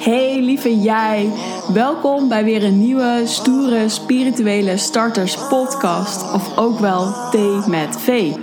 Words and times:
Hey 0.00 0.40
lieve 0.40 0.80
jij, 0.80 1.32
welkom 1.72 2.28
bij 2.28 2.44
weer 2.44 2.64
een 2.64 2.78
nieuwe 2.78 3.22
stoere 3.24 3.88
spirituele 3.88 4.76
starters 4.76 5.36
podcast 5.48 6.32
of 6.32 6.58
ook 6.58 6.78
wel 6.78 7.14
thee 7.30 7.60
met 7.66 7.96
V. 7.98 8.34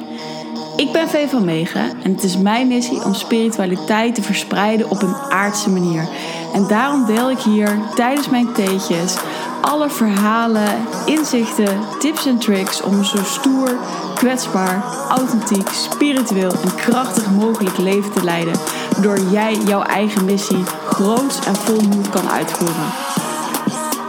Ik 0.75 0.91
ben 0.91 1.07
V 1.07 1.29
van 1.29 1.45
Megen 1.45 2.03
en 2.03 2.11
het 2.11 2.23
is 2.23 2.37
mijn 2.37 2.67
missie 2.67 3.03
om 3.03 3.13
spiritualiteit 3.13 4.15
te 4.15 4.21
verspreiden 4.21 4.89
op 4.89 5.01
een 5.01 5.15
aardse 5.15 5.69
manier. 5.69 6.07
En 6.53 6.67
daarom 6.67 7.05
deel 7.05 7.31
ik 7.31 7.39
hier 7.39 7.77
tijdens 7.95 8.29
mijn 8.29 8.53
theetjes 8.53 9.17
alle 9.63 9.89
verhalen, 9.89 10.87
inzichten, 11.05 11.79
tips 11.99 12.25
en 12.25 12.37
tricks 12.37 12.81
om 12.81 12.93
een 12.93 13.05
zo 13.05 13.23
stoer, 13.23 13.77
kwetsbaar, 14.15 14.83
authentiek, 15.09 15.67
spiritueel 15.69 16.51
en 16.51 16.75
krachtig 16.75 17.31
mogelijk 17.31 17.77
leven 17.77 18.11
te 18.11 18.23
leiden. 18.23 18.53
Waardoor 18.93 19.31
jij 19.31 19.55
jouw 19.55 19.81
eigen 19.81 20.25
missie 20.25 20.63
groots 20.63 21.45
en 21.45 21.55
vol 21.55 21.81
moed 21.81 22.09
kan 22.09 22.29
uitvoeren. 22.29 22.91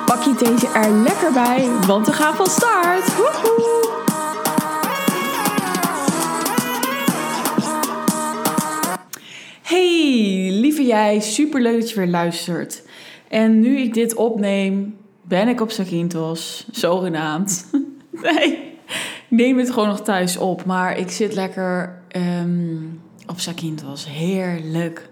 Pak 0.07 0.23
je 0.23 0.35
deze 0.39 0.69
er 0.69 0.91
lekker 0.91 1.33
bij, 1.33 1.69
want 1.87 2.07
we 2.07 2.13
gaan 2.13 2.35
van 2.35 2.47
start! 2.47 3.17
Woehoe! 3.17 4.03
Hey, 9.63 10.49
lieve 10.51 10.85
jij, 10.85 11.21
super 11.21 11.61
leuk 11.61 11.81
dat 11.81 11.91
je 11.91 11.97
weer 11.97 12.09
luistert. 12.09 12.83
En 13.29 13.61
nu 13.61 13.79
ik 13.79 13.95
dit 13.95 14.15
opneem, 14.15 14.97
ben 15.23 15.49
ik 15.49 15.61
op 15.61 15.71
Zakynthos, 15.71 16.67
zogenaamd. 16.71 17.67
nee, 18.23 18.53
ik 18.79 19.25
neem 19.29 19.59
het 19.59 19.71
gewoon 19.71 19.89
nog 19.89 20.01
thuis 20.03 20.37
op, 20.37 20.65
maar 20.65 20.99
ik 20.99 21.11
zit 21.11 21.35
lekker 21.35 22.03
um, 22.17 23.03
op 23.27 23.41
Zakynthos. 23.41 24.09
Heerlijk. 24.09 25.09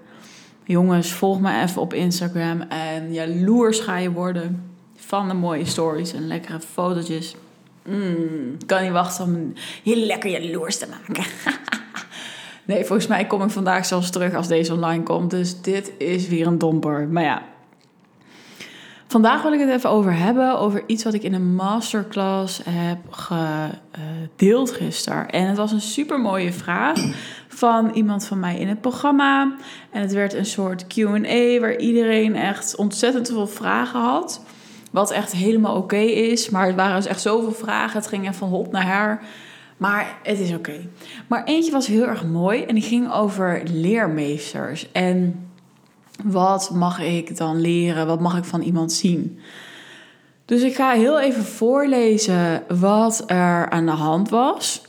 Jongens, 0.65 1.13
volg 1.13 1.41
me 1.41 1.63
even 1.63 1.83
op 1.83 1.95
Instagram 1.95 2.61
en 2.61 3.13
jaloers 3.13 3.81
ga 3.81 3.97
je 3.97 4.11
worden 4.11 4.73
van 4.97 5.29
de 5.29 5.35
mooie 5.35 5.65
stories 5.65 6.13
en 6.13 6.27
lekkere 6.27 6.61
fotootjes. 6.61 7.37
Mm, 7.85 8.57
kan 8.67 8.83
niet 8.83 8.93
wachten 8.93 9.25
om 9.25 9.53
je 9.83 9.97
lekker 9.97 10.31
jaloers 10.31 10.79
te 10.79 10.87
maken. 10.87 11.25
nee, 12.65 12.85
volgens 12.85 13.09
mij 13.09 13.27
kom 13.27 13.43
ik 13.43 13.51
vandaag 13.51 13.87
zelfs 13.87 14.11
terug 14.11 14.35
als 14.35 14.49
deze 14.49 14.73
online 14.73 15.03
komt. 15.03 15.31
Dus 15.31 15.61
dit 15.61 15.93
is 15.99 16.29
weer 16.29 16.47
een 16.47 16.59
domper. 16.59 17.09
Maar 17.09 17.25
ja, 17.25 17.43
Vandaag 19.13 19.43
wil 19.43 19.53
ik 19.53 19.61
het 19.61 19.69
even 19.69 19.91
over 19.91 20.17
hebben, 20.17 20.59
over 20.59 20.83
iets 20.87 21.05
wat 21.05 21.15
ik 21.15 21.23
in 21.23 21.35
een 21.35 21.55
masterclass 21.55 22.61
heb 22.71 22.99
gedeeld 23.11 24.71
gisteren. 24.71 25.31
En 25.31 25.47
het 25.47 25.57
was 25.57 25.73
een 25.73 25.81
super 25.81 26.21
mooie 26.21 26.53
vraag 26.53 26.99
van 27.55 27.91
iemand 27.91 28.27
van 28.27 28.41
mij 28.41 28.59
in 28.59 28.69
het 28.69 28.81
programma. 28.81 29.55
En 29.91 30.01
het 30.01 30.13
werd 30.13 30.35
een 30.35 30.47
soort 30.47 30.87
QA 30.87 31.61
waar 31.61 31.77
iedereen 31.77 32.37
echt 32.37 32.77
ontzettend 32.77 33.29
veel 33.29 33.47
vragen 33.47 34.01
had. 34.01 34.43
Wat 34.91 35.11
echt 35.11 35.33
helemaal 35.33 35.77
oké 35.77 35.97
is. 35.97 36.51
Maar 36.51 36.67
het 36.67 36.77
waren 36.77 36.97
dus 36.97 37.07
echt 37.07 37.21
zoveel 37.21 37.53
vragen. 37.53 37.97
Het 37.99 38.09
ging 38.09 38.23
even 38.23 38.35
van 38.35 38.49
hop 38.49 38.73
naar 38.73 38.87
haar. 38.87 39.23
Maar 39.77 40.19
het 40.23 40.39
is 40.39 40.53
oké. 40.53 40.81
Maar 41.27 41.45
eentje 41.45 41.73
was 41.73 41.87
heel 41.87 42.07
erg 42.07 42.25
mooi 42.25 42.63
en 42.63 42.75
die 42.75 42.85
ging 42.85 43.13
over 43.13 43.63
leermeesters. 43.65 44.93
En 44.93 45.49
wat 46.25 46.71
mag 46.71 47.01
ik 47.01 47.37
dan 47.37 47.61
leren? 47.61 48.07
Wat 48.07 48.21
mag 48.21 48.37
ik 48.37 48.45
van 48.45 48.61
iemand 48.61 48.93
zien? 48.93 49.39
Dus 50.45 50.63
ik 50.63 50.75
ga 50.75 50.93
heel 50.93 51.21
even 51.21 51.45
voorlezen 51.45 52.63
wat 52.81 53.23
er 53.27 53.71
aan 53.71 53.87
de 53.87 53.93
hand 53.93 54.29
was. 54.29 54.83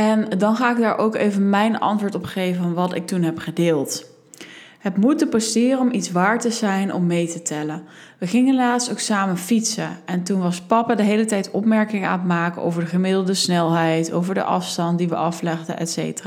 En 0.00 0.38
dan 0.38 0.56
ga 0.56 0.70
ik 0.70 0.78
daar 0.78 0.98
ook 0.98 1.14
even 1.14 1.50
mijn 1.50 1.78
antwoord 1.78 2.14
op 2.14 2.24
geven 2.24 2.62
van 2.62 2.74
wat 2.74 2.94
ik 2.94 3.06
toen 3.06 3.22
heb 3.22 3.38
gedeeld. 3.38 4.04
Het 4.78 4.96
moeten 4.96 5.28
posteren 5.28 5.78
om 5.78 5.92
iets 5.92 6.10
waar 6.10 6.40
te 6.40 6.50
zijn 6.50 6.94
om 6.94 7.06
mee 7.06 7.28
te 7.28 7.42
tellen. 7.42 7.82
We 8.18 8.26
gingen 8.26 8.54
laatst 8.54 8.90
ook 8.90 8.98
samen 8.98 9.36
fietsen 9.36 9.88
en 10.04 10.22
toen 10.22 10.40
was 10.40 10.60
papa 10.60 10.94
de 10.94 11.02
hele 11.02 11.24
tijd 11.24 11.50
opmerkingen 11.50 12.08
aan 12.08 12.18
het 12.18 12.28
maken 12.28 12.62
over 12.62 12.80
de 12.80 12.88
gemiddelde 12.88 13.34
snelheid, 13.34 14.12
over 14.12 14.34
de 14.34 14.42
afstand 14.42 14.98
die 14.98 15.08
we 15.08 15.16
aflegden, 15.16 15.78
etc 15.78 16.26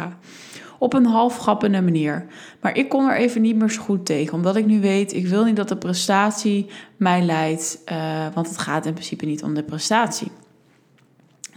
op 0.78 0.94
een 0.94 1.06
half 1.06 1.38
grappende 1.38 1.82
manier. 1.82 2.26
Maar 2.62 2.78
ik 2.78 2.90
kon 2.90 3.10
er 3.10 3.18
even 3.18 3.42
niet 3.42 3.56
meer 3.56 3.72
zo 3.72 3.82
goed 3.82 4.06
tegen, 4.06 4.34
omdat 4.34 4.56
ik 4.56 4.66
nu 4.66 4.82
weet, 4.82 5.14
ik 5.14 5.28
wil 5.28 5.44
niet 5.44 5.56
dat 5.56 5.68
de 5.68 5.78
prestatie 5.78 6.70
mij 6.98 7.22
leidt, 7.22 7.80
uh, 7.92 8.26
want 8.34 8.48
het 8.48 8.58
gaat 8.58 8.86
in 8.86 8.94
principe 8.94 9.26
niet 9.26 9.44
om 9.44 9.54
de 9.54 9.64
prestatie. 9.64 10.32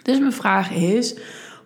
Dus 0.03 0.19
mijn 0.19 0.33
vraag 0.33 0.71
is, 0.71 1.17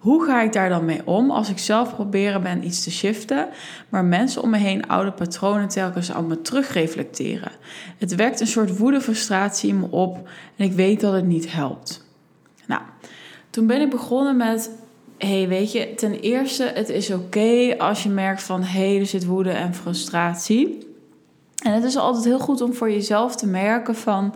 hoe 0.00 0.24
ga 0.24 0.42
ik 0.42 0.52
daar 0.52 0.68
dan 0.68 0.84
mee 0.84 1.06
om 1.06 1.30
als 1.30 1.48
ik 1.50 1.58
zelf 1.58 1.94
proberen 1.94 2.42
ben 2.42 2.64
iets 2.64 2.82
te 2.82 2.90
shiften, 2.90 3.48
maar 3.88 4.04
mensen 4.04 4.42
om 4.42 4.50
me 4.50 4.56
heen 4.56 4.88
oude 4.88 5.12
patronen 5.12 5.68
telkens 5.68 6.12
al 6.14 6.22
me 6.22 6.42
terugreflecteren? 6.42 7.52
Het 7.98 8.14
wekt 8.14 8.40
een 8.40 8.46
soort 8.46 8.76
woede, 8.78 9.00
frustratie 9.00 9.68
in 9.68 9.80
me 9.80 9.86
op 9.90 10.28
en 10.56 10.64
ik 10.64 10.72
weet 10.72 11.00
dat 11.00 11.12
het 11.12 11.26
niet 11.26 11.52
helpt. 11.52 12.04
Nou, 12.66 12.82
toen 13.50 13.66
ben 13.66 13.80
ik 13.80 13.90
begonnen 13.90 14.36
met 14.36 14.70
hey, 15.18 15.48
weet 15.48 15.72
je, 15.72 15.94
ten 15.94 16.20
eerste, 16.20 16.70
het 16.74 16.88
is 16.88 17.10
oké 17.10 17.74
als 17.78 18.02
je 18.02 18.08
merkt 18.08 18.42
van 18.42 18.62
hé, 18.62 18.88
hey, 18.88 19.00
er 19.00 19.06
zit 19.06 19.26
woede 19.26 19.50
en 19.50 19.74
frustratie. 19.74 20.88
En 21.62 21.72
het 21.72 21.84
is 21.84 21.96
altijd 21.96 22.24
heel 22.24 22.38
goed 22.38 22.60
om 22.60 22.74
voor 22.74 22.90
jezelf 22.90 23.36
te 23.36 23.46
merken 23.46 23.94
van 23.94 24.34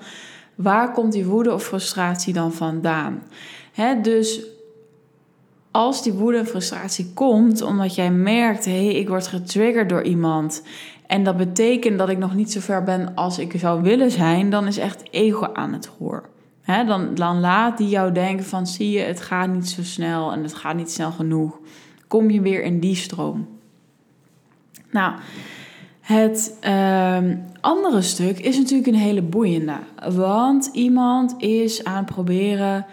waar 0.55 0.93
komt 0.93 1.13
die 1.13 1.25
woede 1.25 1.53
of 1.53 1.65
frustratie 1.65 2.33
dan 2.33 2.53
vandaan. 2.53 3.23
Hè, 3.73 4.01
dus 4.01 4.41
als 5.75 6.03
die 6.03 6.13
woede 6.13 6.39
en 6.39 6.47
frustratie 6.47 7.11
komt 7.15 7.63
omdat 7.63 7.95
jij 7.95 8.11
merkt, 8.11 8.65
hé, 8.65 8.85
hey, 8.85 8.95
ik 8.95 9.09
word 9.09 9.27
getriggerd 9.27 9.89
door 9.89 10.03
iemand. 10.03 10.63
En 11.07 11.25
dat 11.25 11.37
betekent 11.37 11.99
dat 11.99 12.09
ik 12.09 12.19
nog 12.19 12.35
niet 12.35 12.53
zo 12.53 12.61
ver 12.61 12.83
ben 12.83 13.15
als 13.15 13.39
ik 13.39 13.53
zou 13.57 13.83
willen 13.83 14.11
zijn, 14.11 14.51
dan 14.51 14.67
is 14.67 14.79
echt 14.79 15.03
ego 15.11 15.53
aan 15.53 15.73
het 15.73 15.87
hoor 15.87 16.33
dan, 16.67 17.15
dan 17.15 17.41
laat 17.41 17.79
die 17.79 17.89
jou 17.89 18.13
denken 18.13 18.45
van 18.45 18.67
zie 18.67 18.91
je, 18.91 18.99
het 18.99 19.21
gaat 19.21 19.49
niet 19.49 19.69
zo 19.69 19.83
snel 19.83 20.33
en 20.33 20.43
het 20.43 20.55
gaat 20.55 20.77
niet 20.77 20.91
snel 20.91 21.11
genoeg. 21.11 21.59
Kom 22.09 22.31
je 22.31 22.41
weer 22.41 22.63
in 22.63 22.81
die 22.81 22.95
stroom. 22.97 23.49
Nou, 24.91 25.15
het 26.01 26.57
ehm, 26.61 27.37
andere 27.61 28.03
stuk 28.03 28.39
is 28.39 28.57
natuurlijk 28.59 28.89
een 28.89 28.95
hele 28.95 29.23
boeiende. 29.23 29.77
Want 30.13 30.71
iemand 30.73 31.35
is 31.39 31.85
aan 31.85 31.97
het 31.97 32.15
proberen 32.15 32.87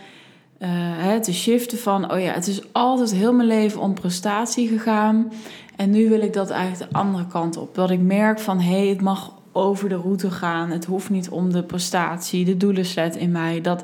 uh, 0.62 1.16
te 1.16 1.34
shiften 1.34 1.78
van... 1.78 2.12
oh 2.12 2.20
ja, 2.20 2.34
het 2.34 2.48
is 2.48 2.74
altijd 2.74 3.14
heel 3.14 3.34
mijn 3.34 3.48
leven 3.48 3.82
om 3.82 3.94
prestatie 3.94 4.68
gegaan... 4.68 5.32
en 5.76 5.90
nu 5.90 6.10
wil 6.10 6.22
ik 6.22 6.34
dat 6.34 6.50
eigenlijk 6.50 6.92
de 6.92 6.98
andere 6.98 7.28
kant 7.28 7.58
op. 7.58 7.76
Dat 7.76 7.90
ik 7.90 8.00
merk 8.00 8.40
van, 8.40 8.60
hé, 8.60 8.78
hey, 8.78 8.88
het 8.88 9.02
mag 9.02 9.34
over 9.52 9.90
de 9.90 9.96
route 9.96 10.32
gaan. 10.32 10.70
Het 10.70 10.86
hoeft 10.86 11.10
niet 11.10 11.30
om 11.30 11.52
de 11.52 11.64
prestatie, 11.64 12.46
de 12.46 12.58
doelenset 12.58 13.16
in 13.16 13.32
mij. 13.32 13.62
Dat, 13.62 13.84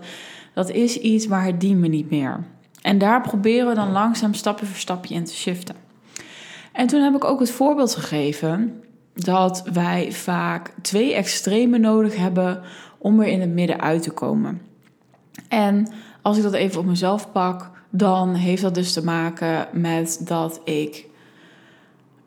dat 0.53 0.69
is 0.69 0.97
iets, 0.97 1.27
maar 1.27 1.45
het 1.45 1.61
dient 1.61 1.79
me 1.79 1.87
niet 1.87 2.09
meer. 2.09 2.43
En 2.81 2.97
daar 2.97 3.21
proberen 3.21 3.67
we 3.67 3.75
dan 3.75 3.91
langzaam 3.91 4.33
stapje 4.33 4.65
voor 4.65 4.77
stapje 4.77 5.13
in 5.13 5.23
te 5.23 5.35
shiften. 5.35 5.75
En 6.71 6.87
toen 6.87 7.01
heb 7.01 7.15
ik 7.15 7.23
ook 7.23 7.39
het 7.39 7.51
voorbeeld 7.51 7.95
gegeven 7.95 8.81
dat 9.13 9.63
wij 9.73 10.11
vaak 10.11 10.73
twee 10.81 11.13
extreme 11.13 11.77
nodig 11.77 12.15
hebben 12.15 12.61
om 12.97 13.19
er 13.19 13.27
in 13.27 13.41
het 13.41 13.49
midden 13.49 13.81
uit 13.81 14.03
te 14.03 14.11
komen. 14.11 14.61
En 15.47 15.87
als 16.21 16.37
ik 16.37 16.43
dat 16.43 16.53
even 16.53 16.79
op 16.79 16.85
mezelf 16.85 17.31
pak, 17.31 17.71
dan 17.89 18.33
heeft 18.33 18.61
dat 18.61 18.75
dus 18.75 18.93
te 18.93 19.03
maken 19.03 19.67
met 19.71 20.21
dat 20.27 20.61
ik 20.63 21.07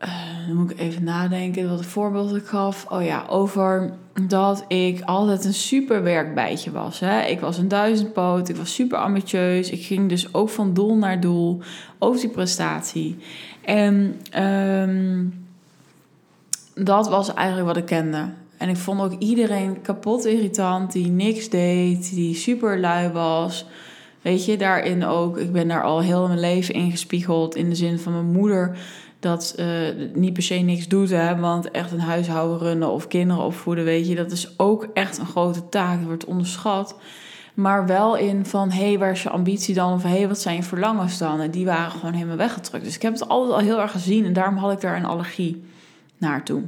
uh, 0.05 0.47
dan 0.47 0.55
moet 0.55 0.71
ik 0.71 0.79
even 0.79 1.03
nadenken 1.03 1.69
wat 1.69 1.79
het 1.79 1.87
voorbeeld 1.87 2.35
ik 2.35 2.45
gaf. 2.45 2.85
Oh 2.89 3.03
ja, 3.03 3.25
over 3.29 3.93
dat 4.27 4.65
ik 4.67 5.01
altijd 5.01 5.45
een 5.45 5.53
super 5.53 6.03
werkbijtje 6.03 6.71
was. 6.71 6.99
Hè? 6.99 7.21
Ik 7.21 7.39
was 7.39 7.57
een 7.57 7.67
duizendpoot, 7.67 8.49
ik 8.49 8.55
was 8.55 8.73
super 8.73 8.97
ambitieus. 8.97 9.69
Ik 9.69 9.85
ging 9.85 10.09
dus 10.09 10.33
ook 10.33 10.49
van 10.49 10.73
doel 10.73 10.95
naar 10.95 11.19
doel 11.19 11.59
over 11.99 12.21
die 12.21 12.29
prestatie. 12.29 13.17
En 13.65 14.19
um, 14.43 15.45
dat 16.75 17.09
was 17.09 17.33
eigenlijk 17.33 17.67
wat 17.67 17.77
ik 17.77 17.85
kende. 17.85 18.29
En 18.61 18.69
ik 18.69 18.77
vond 18.77 19.01
ook 19.01 19.19
iedereen 19.19 19.81
kapot 19.81 20.25
irritant 20.25 20.91
die 20.91 21.07
niks 21.07 21.49
deed, 21.49 22.13
die 22.13 22.35
super 22.35 22.79
lui 22.79 23.09
was. 23.09 23.65
Weet 24.21 24.45
je, 24.45 24.57
daarin 24.57 25.05
ook. 25.05 25.37
Ik 25.37 25.51
ben 25.51 25.67
daar 25.67 25.83
al 25.83 26.01
heel 26.01 26.27
mijn 26.27 26.39
leven 26.39 26.73
ingespiegeld. 26.73 27.55
In 27.55 27.69
de 27.69 27.75
zin 27.75 27.99
van 27.99 28.13
mijn 28.13 28.31
moeder 28.31 28.77
dat 29.19 29.55
uh, 29.59 29.67
niet 30.13 30.33
per 30.33 30.43
se 30.43 30.55
niks 30.55 30.87
doet. 30.87 31.09
Hè, 31.09 31.39
want 31.39 31.71
echt 31.71 31.91
een 31.91 31.99
huishouden 31.99 32.57
runnen 32.57 32.89
of 32.89 33.07
kinderen 33.07 33.43
opvoeden, 33.43 33.83
weet 33.83 34.07
je, 34.07 34.15
dat 34.15 34.31
is 34.31 34.59
ook 34.59 34.87
echt 34.93 35.17
een 35.17 35.25
grote 35.25 35.69
taak. 35.69 35.97
Dat 35.97 36.07
wordt 36.07 36.25
onderschat. 36.25 36.95
Maar 37.53 37.85
wel 37.85 38.15
in 38.17 38.45
van, 38.45 38.71
hé, 38.71 38.87
hey, 38.87 38.99
waar 38.99 39.11
is 39.11 39.23
je 39.23 39.29
ambitie 39.29 39.75
dan? 39.75 39.93
Of 39.93 40.03
hé, 40.03 40.09
hey, 40.09 40.27
wat 40.27 40.39
zijn 40.39 40.55
je 40.55 40.63
verlangens 40.63 41.17
dan? 41.17 41.39
En 41.39 41.51
die 41.51 41.65
waren 41.65 41.91
gewoon 41.91 42.13
helemaal 42.13 42.37
weggedrukt. 42.37 42.85
Dus 42.85 42.95
ik 42.95 43.01
heb 43.01 43.13
het 43.13 43.27
altijd 43.27 43.53
al 43.53 43.59
heel 43.59 43.81
erg 43.81 43.91
gezien. 43.91 44.25
En 44.25 44.33
daarom 44.33 44.57
had 44.57 44.71
ik 44.71 44.81
daar 44.81 44.95
een 44.95 45.05
allergie 45.05 45.63
naartoe. 46.17 46.63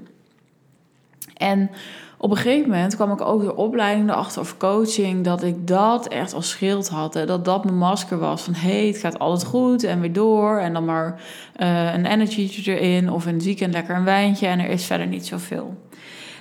En 1.44 1.70
op 2.18 2.32
een 2.32 2.38
gegeven 2.38 2.70
moment 2.70 2.96
kwam 2.96 3.12
ik 3.12 3.22
ook 3.22 3.42
de 3.42 3.56
opleiding 3.56 4.10
erachter 4.10 4.42
of 4.42 4.58
coaching 4.58 5.24
dat 5.24 5.44
ik 5.44 5.68
dat 5.68 6.08
echt 6.08 6.34
als 6.34 6.50
schild 6.50 6.90
had. 6.90 7.14
Hè? 7.14 7.26
Dat 7.26 7.46
dat 7.46 7.64
mijn 7.64 7.78
masker 7.78 8.20
was 8.20 8.42
van 8.42 8.54
hé, 8.54 8.80
hey, 8.80 8.88
het 8.88 8.98
gaat 8.98 9.20
altijd 9.20 9.50
goed 9.50 9.84
en 9.84 10.00
weer 10.00 10.14
door. 10.14 10.58
En 10.58 10.74
dan 10.74 10.86
maar 10.86 11.22
uh, 11.58 11.94
een 11.94 12.06
energy 12.06 12.64
erin 12.66 13.12
of 13.12 13.28
in 13.28 13.34
het 13.34 13.44
weekend 13.44 13.74
lekker 13.74 13.96
een 13.96 14.04
wijntje 14.04 14.48
en 14.48 14.60
er 14.60 14.70
is 14.70 14.86
verder 14.86 15.08
niet 15.08 15.26
zoveel. 15.26 15.78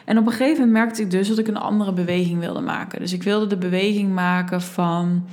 En 0.04 0.18
op 0.18 0.26
een 0.26 0.32
gegeven 0.32 0.58
moment 0.58 0.72
merkte 0.72 1.02
ik 1.02 1.10
dus 1.10 1.28
dat 1.28 1.38
ik 1.38 1.48
een 1.48 1.56
andere 1.56 1.92
beweging 1.92 2.40
wilde 2.40 2.60
maken. 2.60 3.00
Dus 3.00 3.12
ik 3.12 3.22
wilde 3.22 3.46
de 3.46 3.56
beweging 3.56 4.14
maken 4.14 4.62
van, 4.62 5.26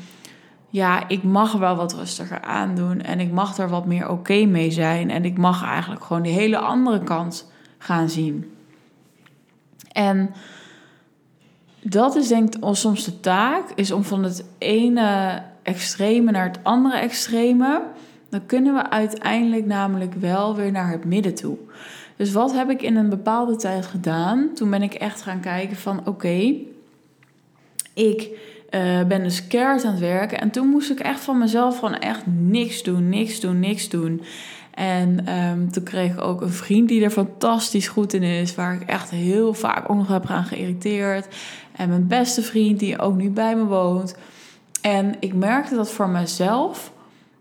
ja, 0.70 1.08
ik 1.08 1.24
mag 1.24 1.52
wel 1.52 1.76
wat 1.76 1.94
rustiger 1.94 2.42
aandoen 2.42 3.02
en 3.02 3.20
ik 3.20 3.32
mag 3.32 3.58
er 3.58 3.70
wat 3.70 3.86
meer 3.86 4.10
oké 4.10 4.46
mee 4.46 4.72
zijn. 4.72 5.10
En 5.10 5.26
ik 5.26 5.38
mag 5.38 5.64
eigenlijk 5.64 6.04
gewoon 6.04 6.22
die 6.22 6.34
hele 6.34 6.58
andere 6.58 7.04
kant 7.04 7.52
gaan 7.78 8.10
zien. 8.10 8.58
En 9.92 10.34
dat 11.82 12.16
is 12.16 12.28
denk 12.28 12.56
ik 12.56 12.64
soms 12.72 13.06
de 13.06 13.20
taak, 13.20 13.72
is 13.76 13.92
om 13.92 14.04
van 14.04 14.24
het 14.24 14.46
ene 14.58 15.42
extreme 15.64 16.32
naar 16.32 16.48
het 16.48 16.60
andere 16.64 16.98
extreme. 16.98 17.82
Dan 18.30 18.46
kunnen 18.46 18.74
we 18.74 18.90
uiteindelijk 18.90 19.66
namelijk 19.66 20.14
wel 20.14 20.56
weer 20.56 20.72
naar 20.72 20.92
het 20.92 21.06
midden 21.06 21.36
toe. 21.36 21.58
Dus 22.16 22.32
wat 22.32 22.54
heb 22.54 22.70
ik 22.70 22.82
in 22.82 22.96
een 22.96 23.10
bepaalde 23.10 23.56
tijd 23.56 23.86
gedaan? 23.86 24.50
Toen 24.54 24.70
ben 24.70 24.82
ik 24.82 24.94
echt 24.94 25.22
gaan 25.22 25.40
kijken 25.40 25.78
van 25.78 26.08
oké, 26.08 26.54
ik 27.94 28.30
uh, 28.72 29.04
ben 29.04 29.24
dus 29.24 29.48
keihard 29.48 29.86
aan 29.86 29.92
het 29.92 30.00
werken. 30.00 30.40
En 30.40 30.50
toen 30.50 30.68
moest 30.68 30.90
ik 30.90 31.00
echt 31.00 31.20
van 31.20 31.38
mezelf 31.38 31.80
gewoon 31.80 32.00
echt 32.00 32.22
niks 32.26 32.84
doen, 32.84 33.10
niks 33.10 33.40
doen, 33.40 33.60
niks 33.60 33.90
doen. 33.90 34.22
En 34.74 35.34
um, 35.34 35.72
toen 35.72 35.84
kreeg 35.84 36.12
ik 36.12 36.22
ook 36.22 36.42
een 36.42 36.50
vriend 36.50 36.88
die 36.88 37.04
er 37.04 37.10
fantastisch 37.10 37.88
goed 37.88 38.14
in 38.14 38.24
is, 38.24 38.56
waar 38.56 38.74
ik 38.74 38.82
echt 38.82 39.10
heel 39.10 39.54
vaak 39.54 39.90
ook 39.90 39.98
nog 39.98 40.08
heb 40.08 40.26
aan 40.26 40.44
geïrriteerd. 40.44 41.28
En 41.76 41.90
mijn 41.90 42.08
beste 42.08 42.42
vriend 42.42 42.80
die 42.80 43.00
ook 43.00 43.16
nu 43.16 43.30
bij 43.30 43.56
me 43.56 43.64
woont. 43.64 44.16
En 44.82 45.16
ik 45.20 45.34
merkte 45.34 45.76
dat 45.76 45.92
voor 45.92 46.10
mezelf, 46.10 46.92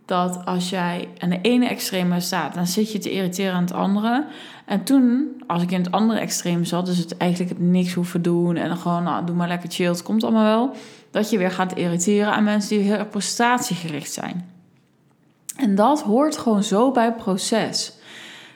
dat 0.04 0.44
als 0.44 0.70
jij 0.70 1.08
aan 1.18 1.30
de 1.30 1.38
ene 1.42 1.68
extreme 1.68 2.20
staat, 2.20 2.54
dan 2.54 2.66
zit 2.66 2.92
je 2.92 2.98
te 2.98 3.10
irriteren 3.10 3.54
aan 3.54 3.62
het 3.62 3.72
andere. 3.72 4.26
En 4.64 4.84
toen, 4.84 5.28
als 5.46 5.62
ik 5.62 5.70
in 5.70 5.82
het 5.82 5.92
andere 5.92 6.20
extreem 6.20 6.64
zat, 6.64 6.86
dus 6.86 6.98
het 6.98 7.16
eigenlijk 7.16 7.50
het 7.50 7.60
niks 7.60 7.94
hoeven 7.94 8.22
doen 8.22 8.56
en 8.56 8.68
dan 8.68 8.76
gewoon, 8.76 9.02
nou, 9.02 9.26
doe 9.26 9.36
maar 9.36 9.48
lekker 9.48 9.70
chill, 9.70 9.88
het 9.88 10.02
komt 10.02 10.24
allemaal 10.24 10.44
wel. 10.44 10.76
Dat 11.10 11.30
je 11.30 11.38
weer 11.38 11.50
gaat 11.50 11.76
irriteren 11.76 12.32
aan 12.32 12.44
mensen 12.44 12.78
die 12.78 12.92
heel 12.92 13.06
prestatiegericht 13.06 14.12
zijn. 14.12 14.50
En 15.56 15.74
dat 15.74 16.02
hoort 16.02 16.36
gewoon 16.36 16.62
zo 16.62 16.90
bij 16.90 17.14
proces. 17.14 17.92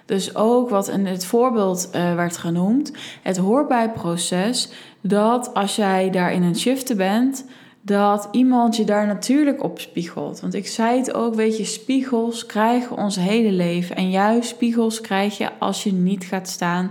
Dus 0.05 0.35
ook 0.35 0.71
wat 0.71 0.89
in 0.89 1.07
het 1.07 1.25
voorbeeld 1.25 1.91
uh, 1.95 2.15
werd 2.15 2.37
genoemd, 2.37 2.93
het 3.23 3.37
hoort 3.37 3.69
bij 3.69 3.91
proces 3.91 4.69
dat 5.01 5.55
als 5.55 5.77
jij 5.77 6.11
daar 6.11 6.33
in 6.33 6.43
een 6.43 6.57
shiften 6.57 6.97
bent, 6.97 7.45
dat 7.81 8.29
iemand 8.31 8.77
je 8.77 8.85
daar 8.85 9.07
natuurlijk 9.07 9.63
op 9.63 9.81
spiegelt. 9.81 10.41
Want 10.41 10.55
ik 10.55 10.67
zei 10.67 10.99
het 10.99 11.15
ook, 11.15 11.35
weet 11.35 11.57
je, 11.57 11.65
spiegels 11.65 12.47
krijgen 12.47 12.97
ons 12.97 13.17
hele 13.17 13.53
leven. 13.53 13.97
En 13.97 14.11
juist 14.11 14.49
spiegels 14.49 15.01
krijg 15.01 15.39
je 15.39 15.49
als 15.59 15.83
je 15.83 15.93
niet 15.93 16.25
gaat 16.25 16.49
staan 16.49 16.91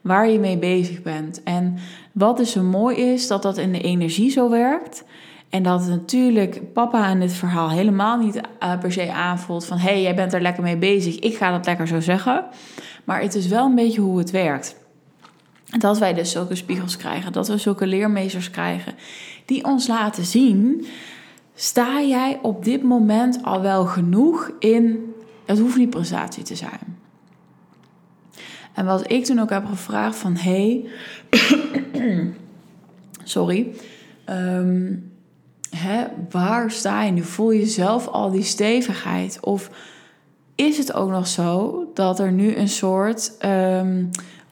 waar 0.00 0.28
je 0.28 0.38
mee 0.38 0.58
bezig 0.58 1.02
bent. 1.02 1.42
En 1.42 1.78
wat 2.16 2.36
dus 2.36 2.52
zo 2.52 2.62
mooi 2.62 2.96
is, 2.96 3.26
dat 3.26 3.42
dat 3.42 3.56
in 3.58 3.72
de 3.72 3.80
energie 3.80 4.30
zo 4.30 4.50
werkt. 4.50 5.04
En 5.48 5.62
dat 5.62 5.86
natuurlijk 5.86 6.72
papa 6.72 7.08
in 7.08 7.20
dit 7.20 7.32
verhaal 7.32 7.70
helemaal 7.70 8.18
niet 8.18 8.36
uh, 8.36 8.78
per 8.78 8.92
se 8.92 9.12
aanvoelt 9.12 9.64
van... 9.64 9.78
hé, 9.78 9.90
hey, 9.90 10.02
jij 10.02 10.14
bent 10.14 10.32
er 10.32 10.40
lekker 10.40 10.62
mee 10.62 10.76
bezig, 10.76 11.18
ik 11.18 11.36
ga 11.36 11.50
dat 11.50 11.66
lekker 11.66 11.86
zo 11.86 12.00
zeggen. 12.00 12.44
Maar 13.04 13.20
het 13.20 13.34
is 13.34 13.46
wel 13.46 13.66
een 13.66 13.74
beetje 13.74 14.00
hoe 14.00 14.18
het 14.18 14.30
werkt. 14.30 14.76
Dat 15.78 15.98
wij 15.98 16.14
dus 16.14 16.30
zulke 16.30 16.54
spiegels 16.54 16.96
krijgen, 16.96 17.32
dat 17.32 17.48
we 17.48 17.58
zulke 17.58 17.86
leermeesters 17.86 18.50
krijgen... 18.50 18.94
die 19.44 19.64
ons 19.64 19.86
laten 19.86 20.24
zien, 20.24 20.86
sta 21.54 22.02
jij 22.02 22.38
op 22.42 22.64
dit 22.64 22.82
moment 22.82 23.38
al 23.42 23.60
wel 23.60 23.86
genoeg 23.86 24.50
in... 24.58 25.14
het 25.46 25.58
hoeft 25.58 25.76
niet 25.76 25.90
prestatie 25.90 26.42
te 26.42 26.54
zijn. 26.54 26.95
En 28.76 28.84
wat 28.84 29.10
ik 29.10 29.24
toen 29.24 29.40
ook 29.40 29.50
heb 29.50 29.66
gevraagd 29.66 30.16
van... 30.16 30.36
hé, 30.36 30.84
hey, 31.92 32.32
sorry... 33.24 33.72
Um, 34.30 35.10
hè, 35.76 36.04
waar 36.30 36.70
sta 36.70 37.02
je 37.02 37.12
nu? 37.12 37.22
Voel 37.22 37.50
je 37.50 37.66
zelf 37.66 38.08
al 38.08 38.30
die 38.30 38.42
stevigheid? 38.42 39.38
Of 39.40 39.70
is 40.54 40.78
het 40.78 40.92
ook 40.92 41.10
nog 41.10 41.26
zo 41.26 41.84
dat 41.94 42.18
er 42.18 42.32
nu 42.32 42.56
een 42.56 42.68
soort 42.68 43.36
ehm, 43.38 44.04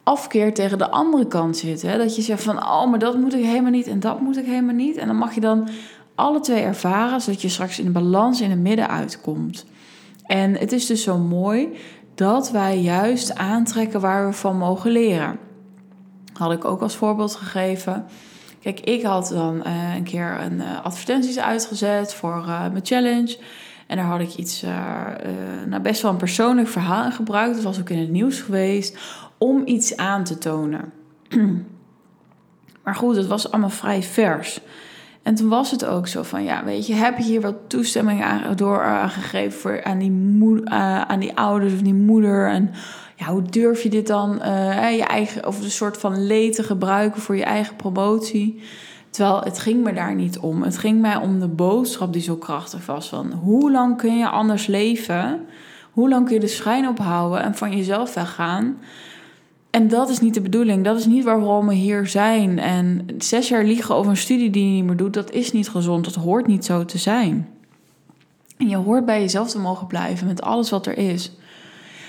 afkeer 0.03 0.55
tegen 0.55 0.79
de 0.79 0.91
andere 0.91 1.27
kant 1.27 1.57
zit? 1.57 1.83
Hè? 1.83 1.99
Dat 1.99 2.17
je 2.17 2.23
zegt 2.23 2.43
van, 2.43 2.57
oh, 2.57 2.91
maar 2.91 2.99
dat 2.99 3.19
moet 3.19 3.35
ik 3.35 3.45
helemaal 3.45 3.71
niet 3.71 3.87
en 3.87 4.01
dat 4.01 4.21
moet 4.21 4.37
ik 4.37 4.45
helemaal 4.45 4.75
niet. 4.75 4.97
En 4.97 5.07
dan 5.07 5.17
mag 5.17 5.35
je 5.35 5.41
dan 5.41 5.69
alle 6.15 6.41
twee 6.41 6.63
ervaren, 6.63 7.21
zodat 7.21 7.43
je 7.43 7.49
straks 7.49 7.79
in 7.79 7.85
de 7.85 7.91
balans 7.91 8.41
in 8.41 8.51
het 8.51 8.61
midden 8.61 8.89
uitkomt. 8.89 9.67
En 10.27 10.59
het 10.59 10.73
is 10.73 10.87
dus 10.87 11.03
zo 11.03 11.19
mooi 11.19 11.69
dat 12.15 12.51
wij 12.51 12.81
juist 12.81 13.35
aantrekken 13.35 14.01
waar 14.01 14.27
we 14.27 14.33
van 14.33 14.59
mogen 14.59 14.91
leren. 14.91 15.39
Had 16.33 16.53
ik 16.53 16.65
ook 16.65 16.81
als 16.81 16.97
voorbeeld 16.97 17.35
gegeven. 17.35 18.07
Kijk, 18.61 18.81
ik 18.81 19.03
had 19.03 19.29
dan 19.29 19.63
uh, 19.67 19.95
een 19.95 20.05
keer 20.05 20.41
een 20.41 20.55
uh, 20.59 20.85
advertenties 20.85 21.39
uitgezet 21.39 22.15
voor 22.15 22.45
uh, 22.47 22.61
mijn 22.61 22.85
challenge. 22.87 23.39
En 23.87 23.97
daar 23.97 24.07
had 24.07 24.21
ik 24.21 24.35
iets, 24.35 24.65
nou 25.67 25.83
best 25.83 26.03
wel 26.03 26.11
een 26.11 26.17
persoonlijk 26.17 26.69
verhaal 26.69 27.05
in 27.05 27.13
gebruikt. 27.13 27.55
Dat 27.55 27.65
was 27.65 27.81
ook 27.81 27.91
in 27.91 27.99
het 27.99 28.11
nieuws 28.11 28.41
geweest. 28.41 28.99
Om 29.39 29.63
iets 29.65 29.97
aan 29.97 30.25
te 30.25 30.39
tonen. 30.39 30.93
maar 32.85 32.95
goed, 32.95 33.17
het 33.17 33.27
was 33.27 33.51
allemaal 33.51 33.71
vrij 33.71 34.03
vers. 34.03 34.61
En 35.25 35.35
toen 35.35 35.49
was 35.49 35.71
het 35.71 35.85
ook 35.85 36.07
zo 36.07 36.23
van, 36.23 36.45
ja, 36.45 36.65
weet 36.65 36.87
je, 36.87 36.95
heb 36.95 37.19
je 37.19 37.25
hier 37.25 37.41
wat 37.41 37.55
toestemming 37.67 38.23
aan, 38.23 38.57
door 38.57 38.83
aangegeven 38.83 39.61
voor, 39.61 39.85
aan, 39.85 39.99
die 39.99 40.11
moed, 40.11 40.69
aan 40.69 41.21
die 41.21 41.37
ouders 41.37 41.73
of 41.73 41.81
die 41.81 41.95
moeder? 41.95 42.49
En 42.49 42.71
ja, 43.17 43.27
hoe 43.27 43.43
durf 43.43 43.83
je 43.83 43.89
dit 43.89 44.07
dan, 44.07 44.39
uh, 44.43 44.97
je 44.97 45.05
eigen, 45.05 45.47
of 45.47 45.63
een 45.63 45.71
soort 45.71 45.97
van 45.97 46.27
leed 46.27 46.55
te 46.55 46.63
gebruiken 46.63 47.21
voor 47.21 47.37
je 47.37 47.45
eigen 47.45 47.77
promotie? 47.77 48.63
Terwijl 49.11 49.41
het 49.41 49.59
ging 49.59 49.85
me 49.85 49.93
daar 49.93 50.15
niet 50.15 50.39
om. 50.39 50.63
Het 50.63 50.79
ging 50.79 51.01
mij 51.01 51.17
om 51.17 51.41
de 51.41 51.49
boodschap 51.49 52.13
die 52.13 52.23
zo 52.23 52.37
krachtig 52.37 52.87
was. 52.87 53.09
Van 53.09 53.33
hoe 53.33 53.71
lang 53.71 53.97
kun 53.97 54.19
je 54.19 54.29
anders 54.29 54.67
leven? 54.67 55.47
Hoe 55.91 56.09
lang 56.09 56.25
kun 56.25 56.35
je 56.35 56.41
de 56.41 56.47
schijn 56.47 56.89
ophouden 56.89 57.43
en 57.43 57.55
van 57.55 57.77
jezelf 57.77 58.15
weggaan? 58.15 58.77
En 59.75 59.89
dat 59.89 60.09
is 60.09 60.21
niet 60.21 60.35
de 60.35 60.41
bedoeling. 60.41 60.85
Dat 60.85 60.99
is 60.99 61.07
niet 61.07 61.25
waarom 61.25 61.67
we 61.67 61.75
hier 61.75 62.07
zijn. 62.07 62.59
En 62.59 63.07
zes 63.19 63.49
jaar 63.49 63.65
liegen 63.65 63.95
over 63.95 64.11
een 64.11 64.17
studie 64.17 64.51
die 64.51 64.67
je 64.67 64.73
niet 64.73 64.85
meer 64.85 64.97
doet, 64.97 65.15
dat 65.15 65.31
is 65.31 65.53
niet 65.53 65.69
gezond. 65.69 66.05
Dat 66.05 66.15
hoort 66.15 66.47
niet 66.47 66.65
zo 66.65 66.85
te 66.85 66.99
zijn. 66.99 67.49
En 68.57 68.69
je 68.69 68.77
hoort 68.77 69.05
bij 69.05 69.21
jezelf 69.21 69.51
te 69.51 69.59
mogen 69.59 69.87
blijven 69.87 70.27
met 70.27 70.43
alles 70.43 70.71
wat 70.71 70.87
er 70.87 70.99
is. 70.99 71.33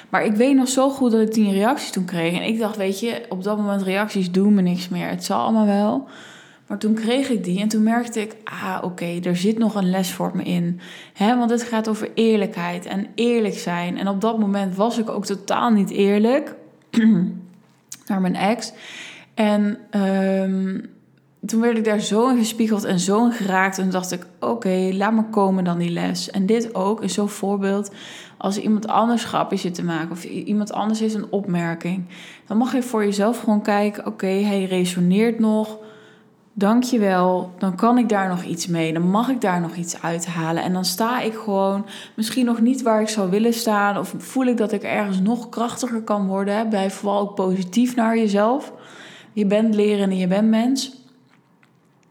Maar 0.10 0.26
ik 0.26 0.36
weet 0.36 0.56
nog 0.56 0.68
zo 0.68 0.90
goed 0.90 1.12
dat 1.12 1.22
ik 1.22 1.34
die 1.34 1.52
reacties 1.52 1.92
toen 1.92 2.06
kreeg. 2.06 2.34
En 2.34 2.48
ik 2.48 2.60
dacht, 2.60 2.78
weet 2.78 3.00
je, 3.00 3.26
op 3.30 3.44
dat 3.44 3.58
moment 3.58 3.82
reacties 3.82 4.32
doen 4.32 4.54
me 4.54 4.62
niks 4.62 4.90
meer. 4.90 5.08
Het 5.08 5.24
zal 5.24 5.40
allemaal 5.40 5.66
wel. 5.66 6.08
Maar 6.68 6.78
toen 6.78 6.94
kreeg 6.94 7.30
ik 7.30 7.44
die 7.44 7.62
en 7.62 7.68
toen 7.68 7.84
merkte 7.84 8.22
ik, 8.22 8.36
ah 8.44 8.78
oké, 8.82 9.20
er 9.24 9.38
zit 9.38 9.58
nog 9.58 9.76
een 9.76 9.90
les 9.90 10.12
voor 10.12 10.32
me 10.34 10.44
in. 10.44 10.80
He, 11.14 11.38
want 11.38 11.50
het 11.50 11.64
gaat 11.64 11.90
over 11.90 12.10
eerlijkheid 12.14 12.86
en 12.86 13.08
eerlijk 13.16 13.58
zijn. 13.58 13.98
En 13.98 14.08
op 14.08 14.22
dat 14.22 14.40
moment 14.40 14.76
was 14.76 14.98
ik 14.98 15.10
ook 15.10 15.26
totaal 15.26 15.70
niet 15.70 15.90
eerlijk 15.90 16.56
naar 18.06 18.22
mijn 18.22 18.36
ex. 18.36 18.74
En 19.34 19.78
um, 20.02 20.90
toen 21.46 21.62
werd 21.62 21.78
ik 21.78 21.84
daar 21.84 22.00
zo 22.00 22.30
in 22.30 22.38
gespiegeld 22.38 22.84
en 22.84 23.00
zo 23.00 23.26
in 23.26 23.32
geraakt. 23.32 23.78
En 23.78 23.90
dacht 23.90 24.12
ik, 24.12 24.26
oké, 24.40 24.90
laat 24.94 25.14
maar 25.14 25.30
komen 25.30 25.64
dan 25.64 25.78
die 25.78 25.90
les. 25.90 26.32
En 26.32 26.46
dit 26.46 26.76
ook 26.76 27.04
is 27.04 27.14
zo'n 27.14 27.30
voorbeeld. 27.30 27.92
Als 28.38 28.58
iemand 28.58 28.88
anders 28.88 29.24
grapjes 29.24 29.62
zit 29.62 29.74
te 29.74 29.84
maken 29.84 30.12
of 30.12 30.24
iemand 30.24 30.72
anders 30.72 31.00
heeft 31.00 31.14
een 31.14 31.32
opmerking, 31.32 32.06
dan 32.48 32.58
mag 32.58 32.74
je 32.74 32.84
voor 32.84 33.04
jezelf 33.04 33.40
gewoon 33.40 33.62
kijken: 33.62 34.06
oké, 34.06 34.28
hij 34.28 34.64
resoneert 34.64 35.40
nog. 35.40 35.78
Dankjewel. 36.58 37.54
Dan 37.58 37.76
kan 37.76 37.98
ik 37.98 38.10
daar 38.10 38.28
nog 38.28 38.44
iets 38.44 38.68
mee. 38.68 38.94
Dan 38.94 39.10
mag 39.10 39.30
ik 39.30 39.42
daar 39.42 39.62
nog 39.62 39.76
iets 39.76 40.02
uithalen. 40.02 40.64
En 40.64 40.74
dan 40.74 40.86
sta 40.86 41.22
ik 41.22 41.34
gewoon 41.34 41.86
misschien 42.16 42.46
nog 42.46 42.62
niet 42.62 42.82
waar 42.82 43.02
ik 43.02 43.10
zou 43.10 43.30
willen 43.30 43.54
staan. 43.54 43.98
Of 43.98 44.14
voel 44.18 44.46
ik 44.46 44.58
dat 44.58 44.72
ik 44.72 44.84
ergens 44.84 45.20
nog 45.20 45.50
krachtiger 45.50 46.02
kan 46.02 46.28
worden. 46.28 46.70
Blijf 46.70 46.94
vooral 46.94 47.20
ook 47.20 47.36
positief 47.36 47.96
naar 47.96 48.18
jezelf. 48.18 48.74
Je 49.34 49.46
bent 49.46 49.76
leren 49.76 50.10
en 50.10 50.18
je 50.18 50.28
bent 50.28 50.50
mens. 50.50 51.04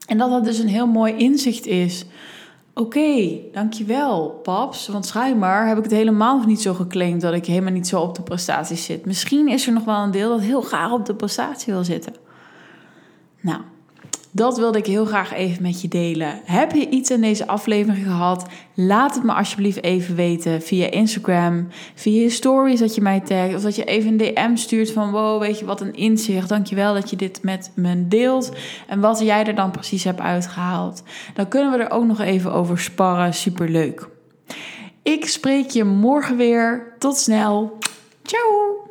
En 0.06 0.18
dat 0.18 0.30
dat 0.30 0.44
dus 0.44 0.58
een 0.58 0.68
heel 0.68 0.86
mooi 0.86 1.14
inzicht 1.16 1.66
is. 1.66 2.04
Oké, 2.74 3.38
dankjewel, 3.52 4.40
paps. 4.42 4.88
Want 4.88 5.06
schijnbaar 5.06 5.68
heb 5.68 5.76
ik 5.76 5.82
het 5.82 5.92
helemaal 5.92 6.36
nog 6.36 6.46
niet 6.46 6.62
zo 6.62 6.74
geclaimd 6.74 7.20
dat 7.20 7.34
ik 7.34 7.46
helemaal 7.46 7.72
niet 7.72 7.88
zo 7.88 8.00
op 8.00 8.14
de 8.14 8.22
prestaties 8.22 8.84
zit. 8.84 9.06
Misschien 9.06 9.48
is 9.48 9.66
er 9.66 9.72
nog 9.72 9.84
wel 9.84 10.02
een 10.02 10.10
deel 10.10 10.28
dat 10.28 10.40
heel 10.40 10.60
graag 10.60 10.92
op 10.92 11.06
de 11.06 11.14
prestatie 11.14 11.72
wil 11.72 11.84
zitten. 11.84 12.14
Nou, 13.40 13.60
dat 14.36 14.58
wilde 14.58 14.78
ik 14.78 14.86
heel 14.86 15.04
graag 15.04 15.32
even 15.32 15.62
met 15.62 15.80
je 15.80 15.88
delen. 15.88 16.40
Heb 16.44 16.72
je 16.72 16.88
iets 16.88 17.10
in 17.10 17.20
deze 17.20 17.46
aflevering 17.46 18.06
gehad? 18.06 18.46
Laat 18.74 19.14
het 19.14 19.24
me 19.24 19.32
alsjeblieft 19.32 19.82
even 19.82 20.14
weten 20.14 20.62
via 20.62 20.90
Instagram, 20.90 21.68
via 21.94 22.22
je 22.22 22.30
stories 22.30 22.80
dat 22.80 22.94
je 22.94 23.00
mij 23.00 23.20
tagt 23.20 23.54
of 23.54 23.62
dat 23.62 23.76
je 23.76 23.84
even 23.84 24.10
een 24.10 24.16
DM 24.16 24.56
stuurt 24.56 24.92
van 24.92 25.10
wow, 25.10 25.40
weet 25.40 25.58
je 25.58 25.64
wat 25.64 25.80
een 25.80 25.94
inzicht. 25.94 26.48
Dankjewel 26.48 26.94
dat 26.94 27.10
je 27.10 27.16
dit 27.16 27.42
met 27.42 27.70
me 27.74 28.08
deelt 28.08 28.52
en 28.88 29.00
wat 29.00 29.20
jij 29.20 29.46
er 29.46 29.54
dan 29.54 29.70
precies 29.70 30.04
hebt 30.04 30.20
uitgehaald. 30.20 31.02
Dan 31.34 31.48
kunnen 31.48 31.78
we 31.78 31.84
er 31.84 31.90
ook 31.90 32.06
nog 32.06 32.20
even 32.20 32.52
over 32.52 32.78
sparren. 32.78 33.34
Superleuk. 33.34 34.08
Ik 35.02 35.26
spreek 35.26 35.70
je 35.70 35.84
morgen 35.84 36.36
weer. 36.36 36.94
Tot 36.98 37.16
snel. 37.16 37.78
Ciao. 38.22 38.83